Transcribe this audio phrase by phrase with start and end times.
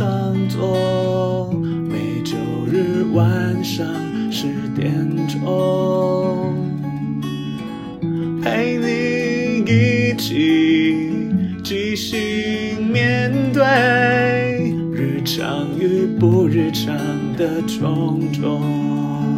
[0.00, 1.52] 常做，
[1.86, 3.86] 每周日晚上
[4.32, 4.90] 十点
[5.28, 6.54] 钟，
[8.42, 11.20] 陪你一起
[11.62, 16.96] 即兴面对日常与不日常
[17.36, 19.29] 的种种。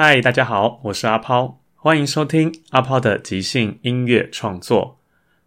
[0.00, 5.00] 嗨，大家好，我是阿抛，欢迎收听阿抛的即兴音乐创作。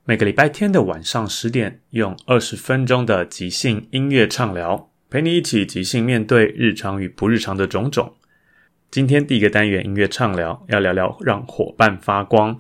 [0.04, 8.16] 每个礼拜天的晚上十点，用二十分钟的即兴音乐畅聊，陪你一起即兴面对日常与不日常的种种。
[8.92, 12.60] 今天第一个单元音乐畅聊，要聊聊让伙伴发光。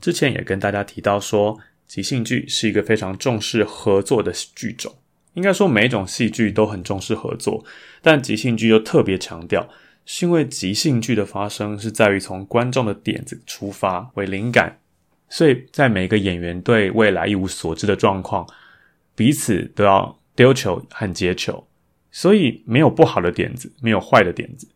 [0.00, 4.94] 之前也跟大家提到说，即兴剧是一个非常重视合作的剧种。
[5.32, 7.64] 应该说，每一种戏剧都很重视合作，
[8.00, 9.68] 但即兴剧又特别强调。
[10.06, 14.78] 是因为即兴剧的发生是在于从观众的点子出发为灵感，
[15.30, 18.46] 所以在每个演员对未来一无所知的状况，
[19.14, 21.66] 彼此都要丢球和接球，
[22.10, 24.68] 所以没有不好的点子，没有坏的点子，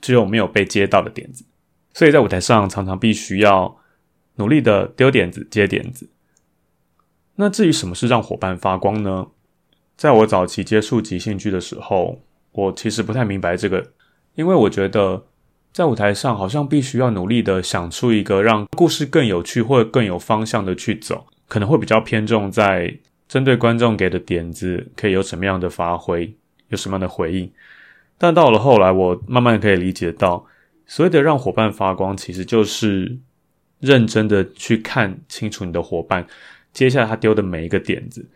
[0.00, 1.44] 只有没有被接到的点子。
[1.92, 3.78] 所以在舞台上常常必须要
[4.36, 6.08] 努力的丢点子、接点子。
[7.34, 9.26] 那至于什么是让伙伴发光呢？
[9.96, 13.92] 在我早期接触即兴剧的时候，我其实不太明白这个。
[14.36, 15.24] 因为我觉得，
[15.72, 22.94] 在舞台上好像必须要努力的想出一个让故事更有趣或更有方向的去走，可能会比较偏重在
[23.26, 26.32] 针对观众给的点子可以有什么样的发挥，
[26.68, 27.50] 有什么样的回应。
[28.18, 30.46] 但到了后来，我慢慢可以理解到，
[30.86, 33.18] 所谓的让伙伴发光，其实就是
[33.80, 36.26] 认真的去看清楚你的伙伴
[36.72, 38.26] 接下来他丢的每一个点子，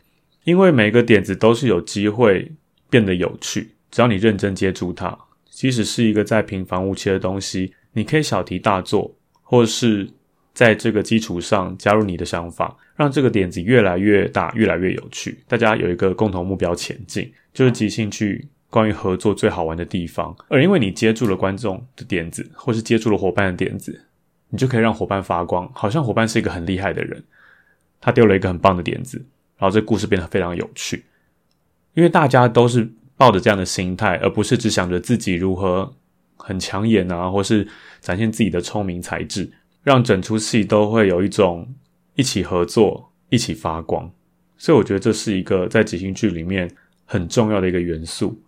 [0.44, 2.50] 因为每一个点子都是有机会
[2.88, 5.19] 变得有趣，只要你认真接住它。
[5.60, 10.09] 即使是一个再平凡无奇的东西，你可以小题大做，或是
[10.54, 15.38] 在这个基础上加入你的想法，让这个点子越来越大，越来越有趣。
[15.47, 20.34] 大家有一个共同目标前进，就是即兴去关于合作最好玩的地方。
[20.49, 24.00] 而因为你接住了观众的点子，或是接住了伙伴的点子，
[24.49, 27.22] 你就可以让伙伴发光，好像伙伴是一个很厉害的人，
[28.00, 29.19] 他丢了一个很棒的点子，
[29.59, 31.04] 然后这故事变得非常有趣，
[31.93, 32.91] 因为大家都是。
[33.20, 35.92] 抱着这样的心态，而不是只想着自己如何
[36.36, 37.69] 很抢眼啊，或是
[38.00, 41.69] 展现自己的聪明才智，让整出戏都会有一种
[42.14, 44.10] 一起合作、一起发光。
[44.56, 48.41] 所以我觉得这是一个在即兴剧里面很重要的一个元素。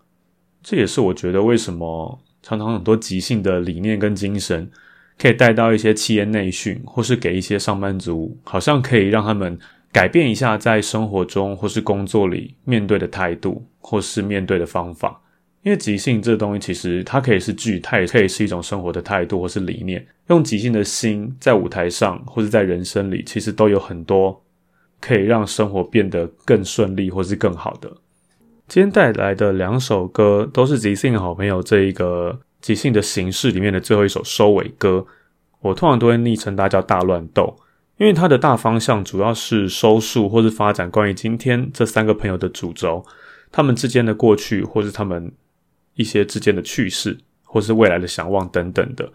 [0.62, 4.70] 这也是我觉得为什么常常很多即兴的理念跟精神
[5.18, 9.58] 可以带到一些企业内训，或是给一些上班族，好像可以让他们。
[9.92, 15.20] 改变一下在生活中或是工作里面对的态度，或是面对的方法。
[15.62, 20.04] 因为即兴这东西，其实它可以是剧，它也可以是一种生活的态度或是理念。
[20.28, 24.42] 用即兴的心在舞台上或是在人生里，其实都有很多
[25.00, 27.88] 可以让生活变得更顺利或是更好的。
[28.66, 35.06] 今天带来的两首歌都是即兴好朋友这一个即兴的形式里面的最后一首收尾歌。
[35.60, 37.54] 我通常都会昵称它叫大乱斗。
[38.02, 43.06] 因为它的大方向主要是收束或是发展关于今天这三个朋友的主轴，
[43.52, 45.30] 他们之间的过去，或是他们
[45.94, 49.08] 一些之间的趣事，或是未来的想望等等的。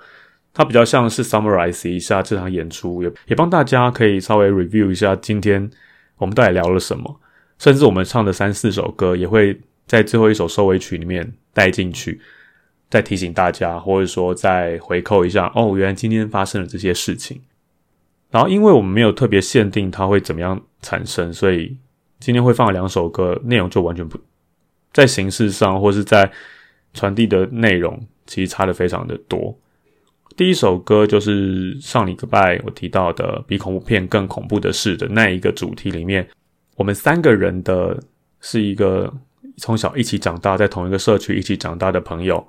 [0.53, 5.69] 它比较像是 summarize 一下这场演出，也也帮大家可以稍微 review 一下今天
[6.16, 7.19] 我们到底聊了什么，
[7.60, 12.22] 甚至我们唱的三四首歌也会在最后一首收尾曲里面带进去，
[12.90, 17.42] 再提醒大家，或者说再回扣一下，哦，原来今天发生了这些事情。
[18.29, 21.77] 然后，因为我们没有特别限定它会怎么样产生，所以
[22.19, 24.19] 今天会放两首歌，内容就完全不
[24.94, 26.29] 在形式上或是在
[26.94, 29.57] 传递的内容，其实差的非常的多。
[30.35, 36.27] 第一首歌就是上礼拜我提到的比恐怖片更恐怖的事的那一个主题里面，
[36.75, 37.97] 我们三个人的
[38.41, 39.12] 是一个
[39.57, 42.45] 从小一起长大，在同一个社区一起长大的朋友，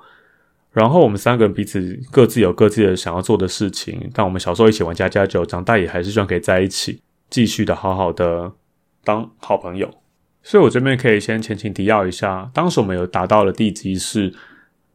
[0.78, 8.52] 然后我们三个人彼此各自有各自的想要做的事情，但我们小时候一起玩家家酒，长大也还是希望可以在一起，继续的好好的
[9.02, 9.90] 当好朋友。
[10.42, 14.32] 所以我这边可以先前情提要一下，当时我们有达到的地基是。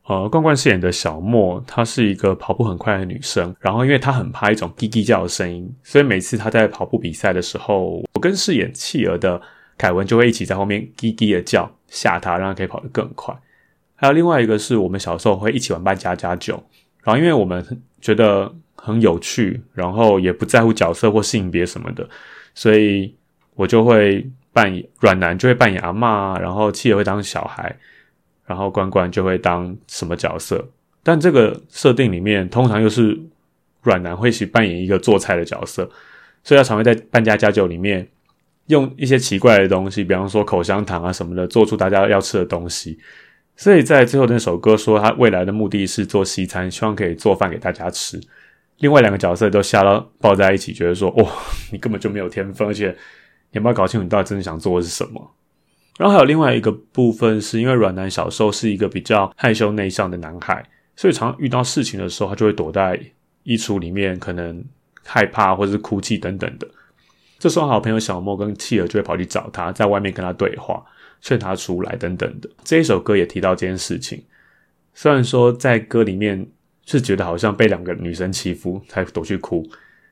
[0.05, 3.55] 呃，冠冠饰演的小莫，她是一个跑步很快的女生。
[3.61, 9.41] 然后，因为她很怕一种叽叽叫的声音，所以每次她在跑步比赛的时候，我跟饰演企鹅的
[9.77, 13.33] 凯文就会一起在后面叽叽的叫，吓她，让她可以跑得更快。
[14.03, 16.61] 还有另外一个是我们小时候会一起玩扮家家酒，
[17.03, 17.65] 然后因为我们
[18.01, 22.05] 觉得很有趣，然后也不在乎角色或性别什么的，
[22.53, 23.15] 所以
[23.55, 27.73] 我就会扮演软男，就会扮演阿嬷，然后企鹅会当小孩。
[28.45, 30.67] 然后关关就会当什么角色，
[31.01, 33.17] 但这个设定里面通常又是
[33.83, 35.89] 软男会去扮演一个做菜的角色，
[36.43, 38.05] 所以他常会在扮家家酒里面
[38.65, 42.99] 用一些奇怪的东西，比方说口香糖啊什么的，做出大家要吃的东西。
[43.55, 48.19] 所以在最后那首歌说他未来的目的是做西餐，希望可以做饭给大家吃。
[48.79, 51.31] 另外两个角色都吓到抱在一起，觉得说哇，
[51.71, 52.89] 你根本就没有天分，而且
[53.51, 55.35] 你有没有搞清楚你到底真的想做的是什么？
[55.99, 60.65] 然后还有另外一个部分，是因为软男小时候是一个比较害羞内向的男孩，
[60.95, 62.99] 所以常遇到事情的时候，他就会躲在
[63.43, 64.65] 衣橱里面，可能
[65.05, 66.67] 害怕或者是哭泣等等的。
[67.37, 70.83] 这时候，好朋友小莫跟企鹅就会跑去找他，在外面跟他对话，
[71.23, 72.47] 劝他出来等等的。
[72.63, 74.23] 这一首歌也提到这件事情。
[74.93, 76.45] 虽然说在歌里面
[76.85, 79.67] 是觉得好像被两个女生欺负才躲去哭，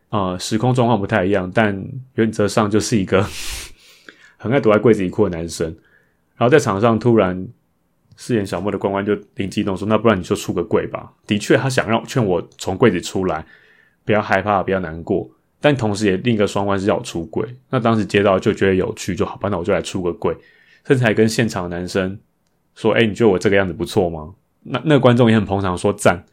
[0.09, 3.23] 啊、呃，时空状况不太一样，但原则上就是一个。
[4.37, 5.67] 很爱躲在柜子里哭的男生，
[6.35, 7.47] 然后在场上突然
[8.17, 13.45] 饰演小莫的冠冠就灵机一动说：“那不然你就出个柜吧。”的确，他想让劝我从柜子出来，
[14.03, 15.29] 不要害怕，不要难过，
[15.59, 17.47] 但同时也另一个双关是要我出柜。
[17.69, 20.35] 那当时接到就觉得有趣，就好吧，那我就来出个柜，
[20.85, 22.19] 甚至还跟现场的男生
[22.75, 24.33] 说：“哎，你觉得我这个样子不错吗？”
[24.63, 26.23] 那那个观众也很捧场，说赞，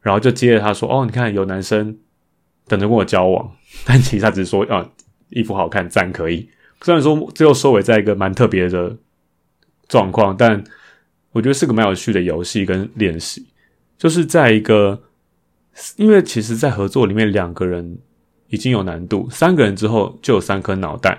[0.00, 1.98] 然后就接着他说：“哦，你看有男生
[2.68, 3.50] 等着跟我交往，
[3.84, 4.88] 但其实他只是说啊，
[5.30, 6.48] 衣服好看，赞可以。”
[6.82, 8.96] 虽然说最后收尾在一个蛮特别的
[9.88, 10.62] 状况，但
[11.32, 13.46] 我觉得是个蛮有趣的游戏跟练习。
[13.96, 15.02] 就是在一个，
[15.96, 17.98] 因为其实，在合作里面，两个人
[18.48, 21.18] 已经有难度，三个人之后就有三颗脑袋。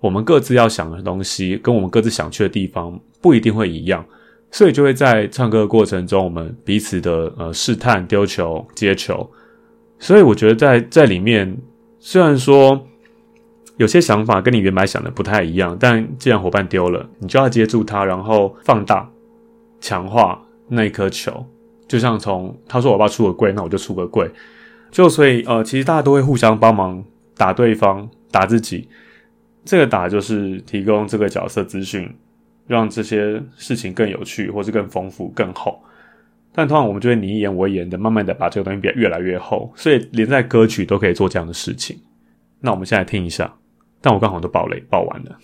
[0.00, 4.04] 我们各自要想的东西，跟我们各自想去的地方不一定会一样，
[4.50, 9.28] 所以就会在唱歌的过程中，我们彼此的呃试探、丢球、接球。
[9.98, 11.56] 所以我觉得在在里面，
[11.98, 12.86] 虽然说。
[13.78, 19.06] 有些想法跟你原来想的不太一样，但既然伙伴丢了，你就要接住它，然后放大、
[19.82, 21.44] 强化那一颗球。
[21.86, 24.30] 就像从他说我爸出个柜，那我就出个柜。
[24.90, 27.04] 就所以呃，其实大家都会互相帮忙
[27.36, 28.88] 打对方、打自己。
[29.66, 32.08] 这个打就是提供这个角色资讯，
[32.66, 35.82] 让这些事情更有趣，或是更丰富、更厚。
[36.52, 39.70] 但通常我们就会你一言我一言的，慢慢的把这个东西变越来越厚。
[39.76, 42.00] 所以连在歌曲都可以做这样的事情。
[42.60, 43.52] 那我们现在听一下。
[44.00, 45.36] 但我刚好都爆雷，爆完了。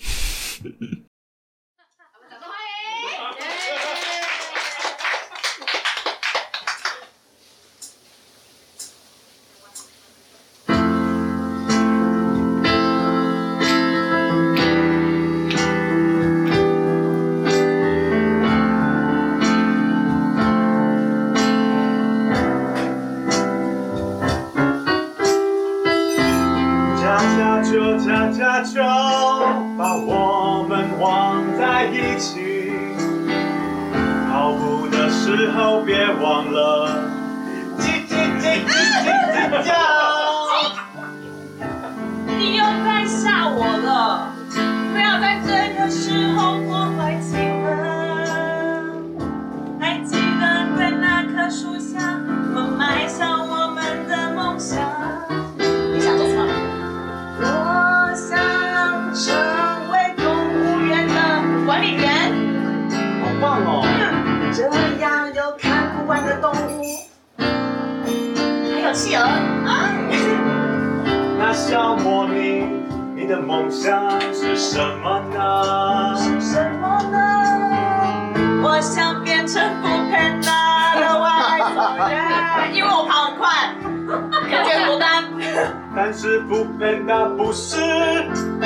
[86.82, 87.76] 是不配，那不是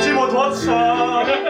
[0.00, 0.72] 骑摩托车。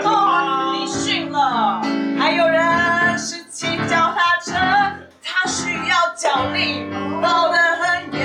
[0.03, 1.81] 哦，你训了。
[2.19, 4.53] 还有人是骑脚踏车，
[5.23, 6.91] 他需要脚力，
[7.23, 8.21] 跑得很远。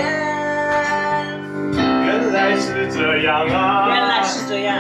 [1.75, 3.89] 原来是这样啊！
[3.89, 4.75] 原来是这样。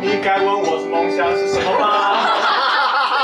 [0.00, 1.86] 你该问我的梦想是什么吗？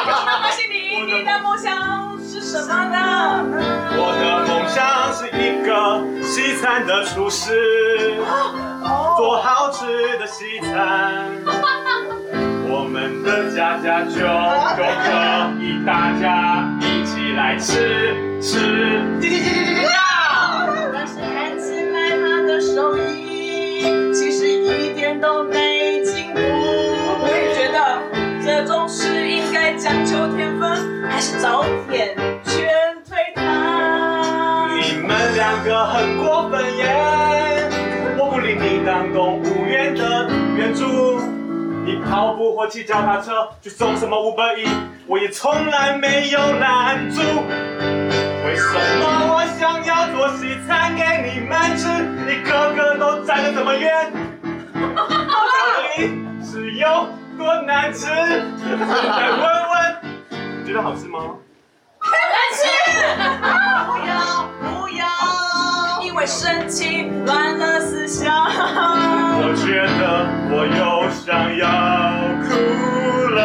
[0.06, 3.44] 那恭喜你，你的梦想是什么呢？
[4.00, 6.56] 我的梦想是一个西。
[6.58, 8.16] 餐的厨师，
[9.18, 11.26] 做好吃的西餐。
[12.70, 14.20] 我们的家家酒
[14.78, 15.10] 都可
[15.60, 19.02] 以大家一起来吃吃。
[20.92, 23.82] 但是看起来他的手艺
[24.14, 26.38] 其实一点都没进步。
[26.38, 27.98] 我也觉得
[28.40, 32.68] 这种事应该讲求天分，还是早点劝
[33.04, 34.68] 退他。
[34.80, 37.57] 你们两个很过分耶！
[38.88, 40.26] 当动物园的
[40.56, 41.20] 园主，
[41.84, 44.66] 你跑步或骑脚踏车去送什么五百亿
[45.06, 47.20] 我也从来没有拦住。
[47.20, 51.86] 为什么我想要做西餐给你们吃，
[52.26, 54.10] 你个个都站得这么远？
[54.96, 55.06] 到
[55.94, 58.06] 底是有多难吃？
[58.06, 58.14] 再
[58.72, 61.36] 问问，觉得好吃吗？
[62.00, 62.10] 难
[62.54, 62.64] 吃！
[63.84, 64.47] 不要
[66.18, 68.34] 不要不要，因为生气乱了思想。
[69.40, 71.64] 我觉得我又想要
[72.42, 72.48] 哭
[73.34, 73.38] 了。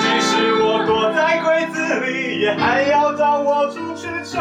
[0.00, 0.30] 即使
[0.62, 4.40] 我躲在柜子里，也还要找我出去闯，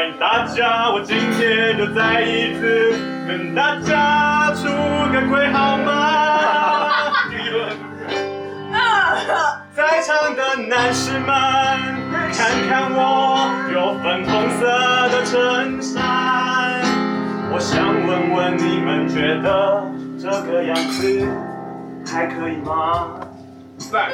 [0.00, 2.94] 欢迎大家，我今天就再一次
[3.28, 4.64] 跟大家出
[5.12, 7.12] 个轨好吗？
[9.76, 11.28] 在场的男士们，
[12.32, 14.64] 看看我有粉红色
[15.10, 16.80] 的衬衫。
[17.52, 19.84] 我想问问你们觉得
[20.18, 21.28] 这个样子
[22.10, 23.20] 还可以吗？
[23.92, 24.08] 在。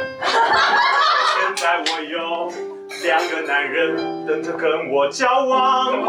[1.31, 2.51] 现在我有
[3.07, 6.05] 两个男人等着跟我交往。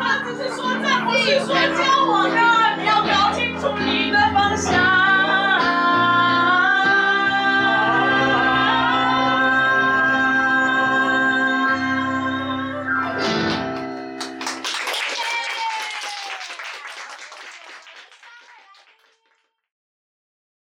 [0.00, 2.36] 他只是说这不是说交往的，
[2.80, 4.72] 你要搞清楚你的方向。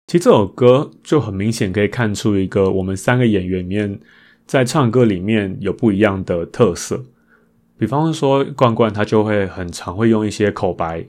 [0.06, 3.98] 其实这首歌就很明显可以看出一个我们三个演员里面
[4.52, 7.02] 在唱歌里面有不一样的特色。
[7.78, 11.06] 比方说冠冠他就会很常会用一些口白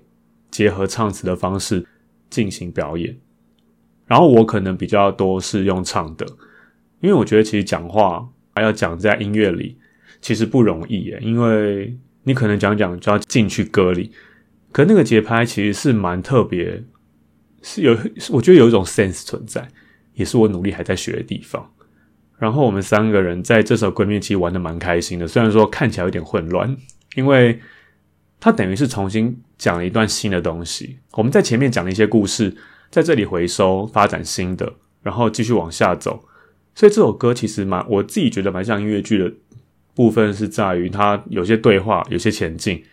[0.49, 1.85] 结合唱词的方式
[2.29, 3.17] 进行表演，
[4.05, 6.25] 然后我可能比较多是用唱的，
[7.01, 9.77] 因为我觉得其实讲话还要讲在音乐里
[10.21, 14.09] 其实不容易耶，因为你可能讲讲就要进去歌里，
[14.71, 16.81] 可那个节拍其实是蛮特别。
[17.61, 17.91] 是有，
[18.31, 19.67] 我觉得有一种 sense 存在，
[20.13, 21.69] 也是我努力还在学的地方。
[22.43, 26.75] 然后我们三个人在这首《闺蜜》其实玩得蛮开心的，虽然说看起来有点混乱，
[27.15, 27.57] 因为
[28.37, 30.99] 它等于是重新讲了一段新的东西。
[31.13, 32.53] 我们在前面讲了一些故事，
[32.91, 36.25] 在这里回收发展新的，然后继续往下走。
[36.75, 39.31] 所以这首歌其实蛮，我自己觉得蛮像音乐剧的
[39.95, 42.83] 部分是在于它有些对话，有些前进，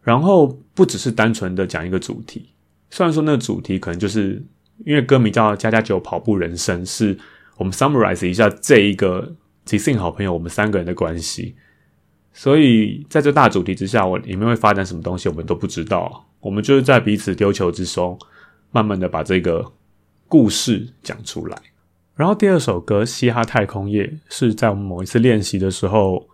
[0.00, 2.48] 然后不只是单纯的讲一个主题。
[2.88, 4.42] 虽然说那个主题可能就是
[4.86, 7.18] 因为歌名叫《加加酒跑步人生》，是
[7.56, 11.54] 我们 summarize 一下这一个即兴好朋友我们三个人的关系，
[12.32, 16.26] 所以在这大主题之下，我里面会发展什么东西，我们都不知道。
[16.40, 18.18] 我们就是在彼此丢球之中，
[18.70, 19.72] 慢慢的把这个
[20.28, 21.56] 故事讲出来。
[22.14, 26.28] 然后第二首歌《嘻哈太空夜》是在我们某一次练习的时候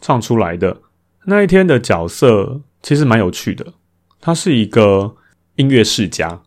[0.00, 0.80] 唱出来的。
[1.24, 3.74] 那一天的角色其实蛮有趣的，
[4.20, 5.16] 他是一个。
[5.56, 6.40] 音乐世家，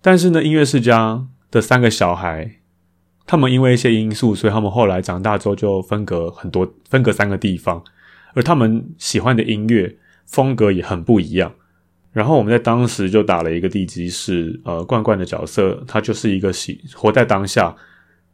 [0.00, 2.56] 但是呢，音乐世家的三个小孩，
[3.26, 7.82] 他们因为一些因素，所以他们后来长大之后就分隔很多，分隔三个地方，
[8.34, 11.52] 而他们喜欢的音乐风格也很不一样。
[12.12, 17.74] 然后我们在当时就打了一个地基，是呃，冠冠的角色，他就是一个喜活在当下，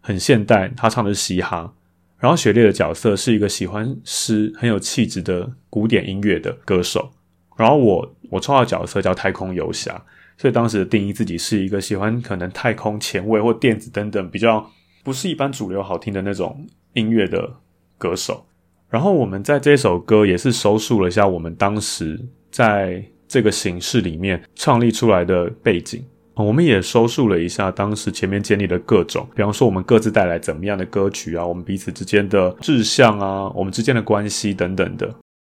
[0.00, 1.72] 很现代，他唱的是嘻哈。
[2.18, 7.12] 然后雪莉的角色是一个喜欢诗、很有气质的古典音乐的歌手。
[7.56, 10.02] 然后我我抽到角色叫太空游侠，
[10.36, 14.68] 所以当时定义自己是一个喜欢可能太空前卫或电子等等比较
[15.08, 17.50] 不是一般主流好听的那种音乐的
[17.96, 18.44] 歌手。
[18.90, 35.10] 然后我们在这首歌也是收束了一下我们当时在这个形式里面创立出来的背景，我们也收束了一下当时前面建立的各种，比方说我们各自带来怎么样的歌曲啊，我们彼此之间的志向啊，我们之间的关系等等的。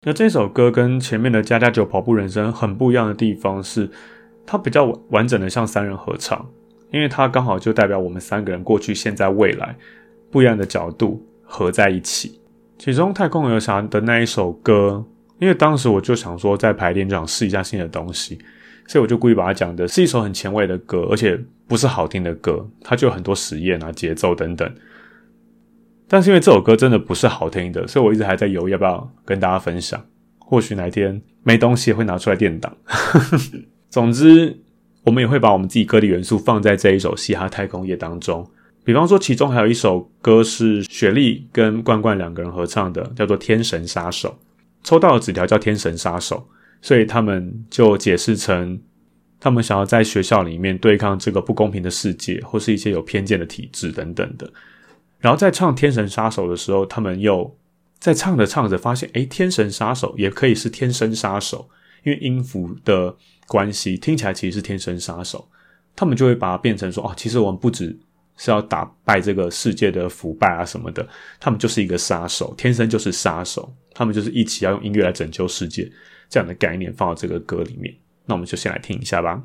[0.07, 3.91] 那这首歌跟前面的《家家酒跑步人生》很不一样的地方是，
[4.47, 6.49] 它比较完整的像三人合唱，
[6.93, 9.75] 因为它刚好就代表我们三个人过去、现在、未来
[10.31, 12.39] 不一样的角度合在一起。
[12.79, 15.05] 其中《太空游侠》的那一首歌，
[15.39, 18.39] 因为当时我就想说，在排练就想试一下新的东西，
[18.87, 24.71] 所以我就故意把它讲的是一首很前卫的歌，而且不是好听的歌，它就有很多实验啊、节奏等等。
[26.09, 30.05] 但是因为这首歌真的不是好听的，所以我一直还在犹豫要不要跟大家分享。
[30.39, 32.77] 或许哪天没东西会拿出来垫档。
[33.89, 34.55] 总之，
[35.05, 38.49] 我们也会把我们自己歌的元素放在这一首《嘻哈太空夜》当中。
[38.85, 44.29] 比方说，其中还有一首歌是雪莉跟罐罐两个人合唱的，叫做《天神杀手》。
[44.83, 46.37] 抽到的纸条叫《天神杀手》，
[46.81, 48.81] 所以他们就解释成，
[49.39, 54.53] 他们想要在学校里面对抗这个不公平的世界，或是一些有偏见的体制等等的。
[55.21, 57.57] 然后在唱《天神杀手》的时候，他们又
[58.01, 61.69] 在唱着唱着发现，诶，天神杀手也可以是天生杀手，
[62.03, 63.15] 因为音符的
[63.53, 65.47] 关系，听起来其实是天生杀手。
[65.95, 67.95] 他们就会把它变成说，哦，其实我们不只
[68.39, 71.07] 是要打败这个世界的腐败啊什么的，
[71.39, 73.71] 他们就是一个杀手，天生就是杀手。
[73.93, 75.87] 他们就是一起要用音乐来拯救世界
[76.31, 77.95] 这样的概念放到这个歌里面。
[78.25, 79.43] 那我们就先来听一下吧。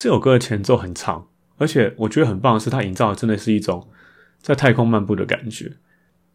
[0.00, 3.86] 这首歌的前奏很长，而且我觉得很棒的是，它营造的真的是一种
[4.40, 5.76] 在太空漫步的感觉。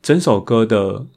[0.04, 1.08] 整首歌的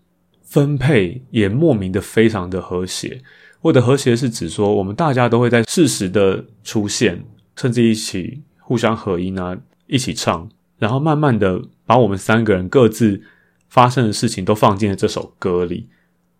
[0.41, 3.21] 分配也莫名的非常的和谐。
[3.61, 7.23] 我的和谐是指说，我们大家都会在适时的出现，
[7.55, 9.55] 甚至一起互相合音啊，
[9.87, 13.21] 一起唱，然后慢慢的把我们三个人各自
[13.69, 15.91] 发生的事情都放进了这首歌里，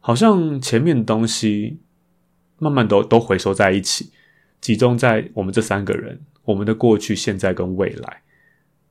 [0.01, 1.81] 好像前面的东西
[2.59, 4.11] 慢慢都都回收在一起，
[4.61, 8.23] 集中在我们这三个人，我们的过去、现在跟未来。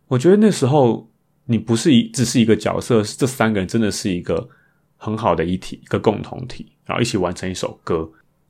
[0.08, 1.10] 我觉得那时候
[1.45, 4.49] 你不是一只是一个角色，是这三个人真的是一个
[4.95, 8.10] 很好的一体，一个共同体，然后一起完成一首歌。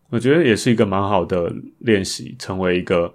[0.10, 3.14] 我觉得也是一个蛮好的练习，成为一个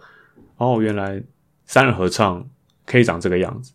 [0.58, 1.22] 哦，原来
[1.64, 2.46] 三人合唱
[2.84, 3.72] 可以长这个样子，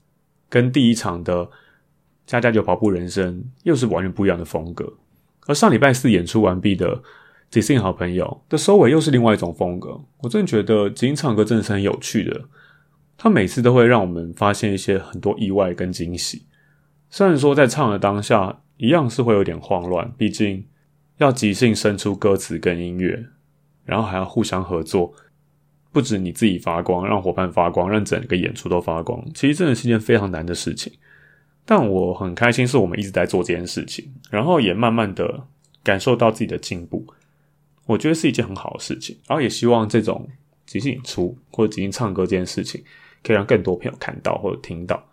[0.49, 1.49] 跟第一场的
[2.25, 4.93] 家家酒跑步人生又是完全不一样的风格。
[5.47, 7.01] 而上礼拜四演出完毕的
[7.49, 9.99] 即兴好朋友的收尾又是另外一种风格。
[10.17, 12.41] 我真的觉得即兴唱歌真的是很有趣的，
[13.17, 16.43] 他每次都会让我们发现一些很多意外跟惊喜。
[17.09, 20.65] 虽然说在唱的当下一样是会有点慌乱，毕竟。
[21.17, 23.25] 要即兴生出歌词跟音乐，
[23.85, 25.11] 然后还要互相合作，
[25.91, 30.93] 不止你自己发光，让伙伴发光，让整个演出都发光，其实真的是一件非常难的事情。
[31.65, 35.47] 但我很开心，是我们一直在做这件事情，然后也慢慢的
[35.83, 37.03] 感受到自己的进步，
[37.87, 39.17] 我觉得是一件很好的事情。
[39.27, 40.29] 然后也希望这种
[40.67, 42.83] 即兴演出或者即兴唱歌这件事情，
[43.23, 45.03] 可以让更多朋友看到或者听到。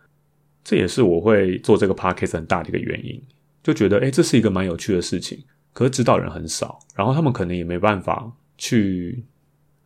[0.62, 3.22] 这也是我会做这个 podcast 很大的一个原因，
[3.62, 5.42] 就觉得诶，这是一个蛮有趣的事情。
[5.72, 9.24] 可是知道人很少，然后他们可能也没办法去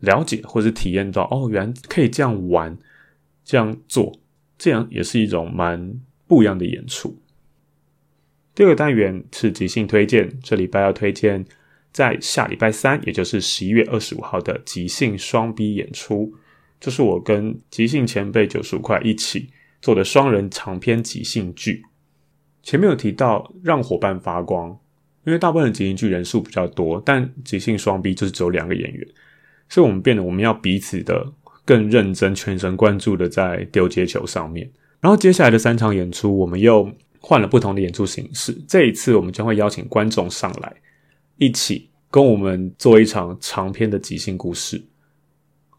[0.00, 2.76] 了解或者体验到，哦，原来可以这样玩，
[3.42, 4.20] 这样做，
[4.58, 7.18] 这样也是一种蛮不一样的演出。
[8.54, 11.44] 第二个单元是即兴推荐，这礼拜要推荐
[11.92, 16.32] 在下礼拜三，也就是十一月二十五号的即兴双 B 演出，
[16.80, 21.82] 这是我跟即兴前辈九十五块一起做的双人长篇即兴剧。
[22.62, 24.78] 前面有提到让伙伴发光。
[25.24, 29.06] 因为大部分的即兴剧人数比较多，但即兴双 B 就是只有两个演员，
[29.68, 31.30] 所以我们变得我们要彼此的
[31.66, 34.70] 更认真、全神贯注的在丢接球上面。
[35.00, 38.56] 然后接下来的三场演出，我们又换了不同的演出形式。
[38.66, 40.74] 这一次，我们将会邀请观众上来，
[41.38, 44.84] 一起跟我们做一场长篇的即兴故事。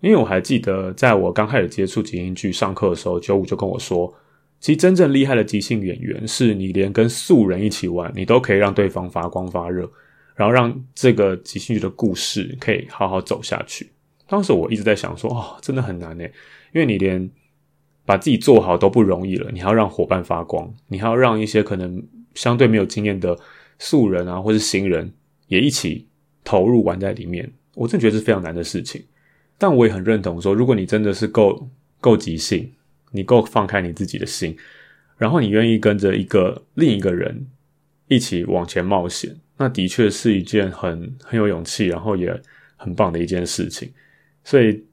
[0.02, 4.14] 因为我还记得，在我刚开始接触即兴剧上课的时候，九五就跟我说。
[4.62, 9.90] 其实真正厉害的即兴演员，是你连跟素人一起玩，你都可以让对方发光发热，
[10.36, 13.90] 然后让这个即兴剧的故事可以好好走下去。
[14.28, 16.26] 当时我一直在想说，哦，真的很难诶，
[16.74, 17.30] 因为你连
[18.06, 23.38] 把自己做好都不容易了，你还要让伙伴发光，你还要让一些可能相对没有经验的
[23.78, 25.10] 素人啊，或是新人
[25.50, 26.08] 也一起
[26.44, 27.52] 投入玩在里面。
[27.76, 29.04] 我真的觉得是非常难的事情。
[29.58, 32.72] 但我也很认同说，如果你真的是够够即兴。
[33.12, 34.56] 你够放开你自己的心，
[35.18, 37.48] 然后你愿意跟着一个另一个人
[38.08, 42.32] 一起往前冒险，那的确是一件很很有勇气，然后也
[42.78, 43.92] 很棒的一件事情。
[44.44, 44.84] 所以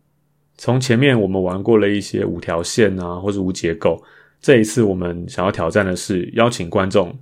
[0.56, 4.02] 从前面我们玩过了一些五条线啊，或者无结构，
[4.40, 7.14] 这一次我们想要挑战的是邀请观众，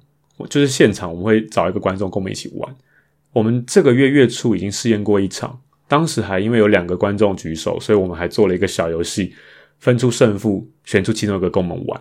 [0.48, 2.76] 就是现场我们会找一个观众跟我们一起玩。
[3.34, 9.34] 我们这个月月初已经试验过一场，当时还因为有两个观众举手，所以我们还做了一个小游戏。
[9.80, 12.00] 分出胜负，选出其中一个跟我们玩。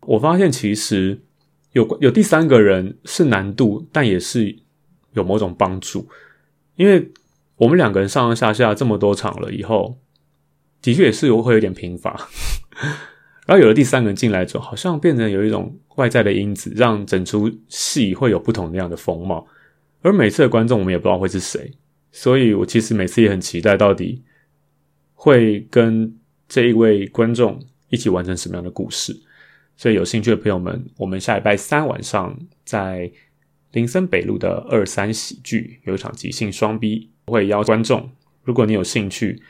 [0.00, 1.18] 我发现其实
[1.72, 4.54] 有有第三个人是难度，但也是
[5.12, 6.06] 有某种帮助。
[6.74, 7.10] 因为
[7.56, 9.96] 我们两个人上上下下这么多场了以后，
[10.82, 12.28] 的确也是有会有点贫乏。
[13.46, 19.46] 然后有了第三个人进来之后，好像变成有一种外在的因子，让整出戏会有不同那样的风貌。
[20.02, 21.72] 而每次的观众，我们也不知道会是谁，
[22.12, 24.22] 所以我其实每次也很期待，到底
[25.14, 26.14] 会跟。
[26.48, 29.18] 这一位观众一起完成什么样的故事？
[29.74, 33.10] 所以有兴趣的朋友们，我们下礼拜三晚上在
[33.70, 38.10] 林森北路的二三喜剧有一场即兴双 B，会邀观众。
[38.42, 39.40] 如果你有兴趣，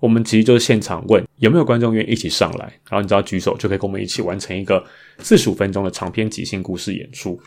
[0.00, 4.84] 我们其实就是现场问有没有观众愿意一起上来，然后你只要举手就可以跟我们一起完成一个
[5.20, 7.40] 四十五分钟的长篇即兴故事演出。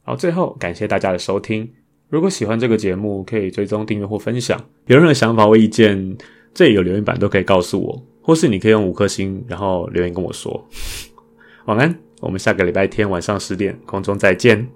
[0.00, 1.70] 好，最后感谢大家的收听。
[2.10, 4.60] 如果喜欢这个节目，可以追踪订阅或分享。
[4.86, 6.16] 有任何想法或意见，
[6.52, 8.02] 这里有留言板都可以告诉我。
[8.20, 10.68] 或是你可以用五颗星，然后留言跟我说
[11.66, 11.96] 晚安。
[12.20, 14.68] 我们下个礼拜天晚上十点空中再见。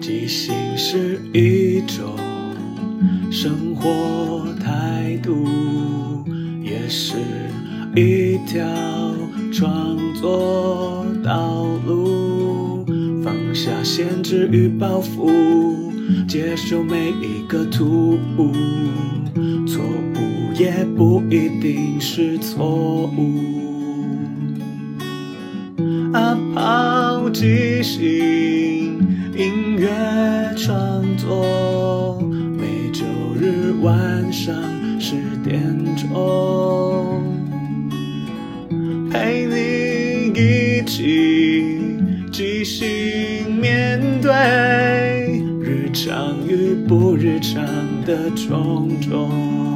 [0.00, 2.16] 即兴是一种
[3.30, 5.44] 生活态度，
[6.62, 7.16] 也是
[7.94, 8.64] 一条
[9.52, 11.99] 创作道路。
[13.62, 15.30] 下限制与包袱，
[16.26, 18.52] 接受每一个突兀
[19.66, 20.20] 错误。
[20.58, 23.38] 也不一定是错误。
[26.12, 28.00] 阿抛即兴
[29.36, 29.88] 音乐
[30.56, 32.18] 创作，
[32.56, 33.04] 每周
[33.38, 34.54] 日晚上
[34.98, 35.62] 十点
[35.96, 37.22] 钟，
[39.10, 41.78] 陪你一起
[42.30, 42.99] 即兴
[45.62, 47.64] 日常与不日常
[48.04, 49.69] 的种种。